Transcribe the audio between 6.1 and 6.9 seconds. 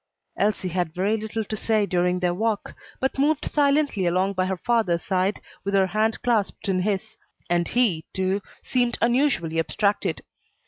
clasped in